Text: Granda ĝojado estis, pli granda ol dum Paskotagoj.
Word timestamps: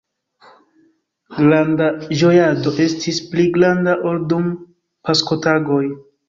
Granda 1.41 1.89
ĝojado 2.21 2.73
estis, 2.87 3.19
pli 3.35 3.45
granda 3.59 3.95
ol 4.13 4.19
dum 4.33 4.49
Paskotagoj. 5.11 5.85